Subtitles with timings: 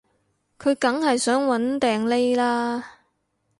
[0.57, 2.81] 佢梗係想搵掟匿喇